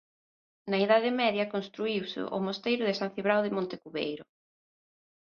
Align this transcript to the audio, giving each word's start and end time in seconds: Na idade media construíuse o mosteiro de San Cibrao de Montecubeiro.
Na 0.69 0.77
idade 0.85 1.11
media 1.21 1.51
construíuse 1.55 2.21
o 2.37 2.39
mosteiro 2.45 2.83
de 2.85 2.97
San 2.99 3.09
Cibrao 3.15 3.41
de 3.43 3.53
Montecubeiro. 3.57 4.23